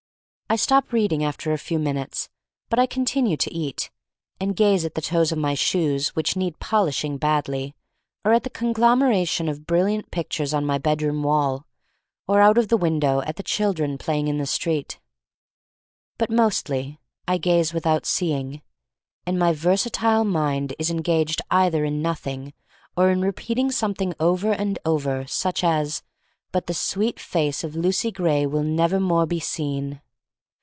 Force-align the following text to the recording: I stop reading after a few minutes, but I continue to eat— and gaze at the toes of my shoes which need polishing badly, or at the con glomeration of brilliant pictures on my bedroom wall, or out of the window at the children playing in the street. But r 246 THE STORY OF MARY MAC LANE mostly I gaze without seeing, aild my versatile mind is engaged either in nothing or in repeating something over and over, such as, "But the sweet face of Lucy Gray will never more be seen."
I 0.53 0.57
stop 0.57 0.91
reading 0.91 1.23
after 1.23 1.53
a 1.53 1.57
few 1.57 1.79
minutes, 1.79 2.27
but 2.69 2.77
I 2.77 2.85
continue 2.85 3.37
to 3.37 3.53
eat— 3.53 3.89
and 4.41 4.53
gaze 4.53 4.83
at 4.83 4.95
the 4.95 5.01
toes 5.01 5.31
of 5.31 5.37
my 5.37 5.53
shoes 5.53 6.09
which 6.09 6.35
need 6.35 6.59
polishing 6.59 7.17
badly, 7.17 7.73
or 8.25 8.33
at 8.33 8.43
the 8.43 8.49
con 8.49 8.73
glomeration 8.73 9.49
of 9.49 9.65
brilliant 9.65 10.11
pictures 10.11 10.53
on 10.53 10.65
my 10.65 10.77
bedroom 10.77 11.23
wall, 11.23 11.65
or 12.27 12.41
out 12.41 12.57
of 12.57 12.67
the 12.67 12.75
window 12.75 13.21
at 13.21 13.37
the 13.37 13.43
children 13.43 13.97
playing 13.97 14.27
in 14.27 14.39
the 14.39 14.45
street. 14.45 14.99
But 16.17 16.29
r 16.29 16.35
246 16.35 16.67
THE 16.67 16.75
STORY 16.75 16.79
OF 16.79 16.85
MARY 17.27 17.37
MAC 17.37 17.45
LANE 17.45 17.55
mostly 17.55 17.55
I 17.55 17.55
gaze 17.55 17.73
without 17.73 18.05
seeing, 18.05 18.61
aild 19.25 19.37
my 19.37 19.53
versatile 19.53 20.25
mind 20.25 20.75
is 20.77 20.89
engaged 20.91 21.41
either 21.49 21.85
in 21.85 22.01
nothing 22.01 22.51
or 22.97 23.09
in 23.09 23.21
repeating 23.21 23.71
something 23.71 24.13
over 24.19 24.51
and 24.51 24.77
over, 24.83 25.25
such 25.27 25.63
as, 25.63 26.03
"But 26.51 26.67
the 26.67 26.73
sweet 26.73 27.21
face 27.21 27.63
of 27.63 27.77
Lucy 27.77 28.11
Gray 28.11 28.45
will 28.45 28.63
never 28.63 28.99
more 28.99 29.25
be 29.25 29.39
seen." 29.39 30.01